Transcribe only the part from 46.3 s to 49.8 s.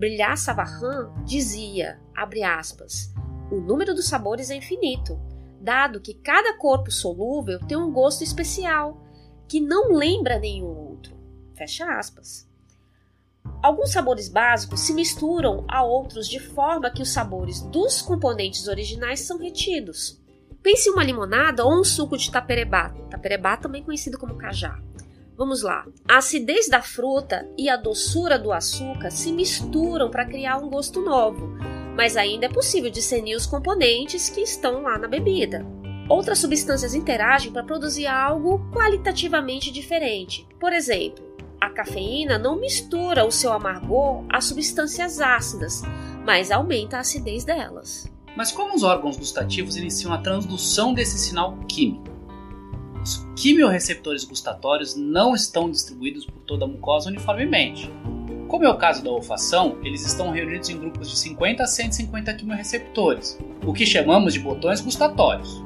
aumenta a acidez delas. Mas como os órgãos gustativos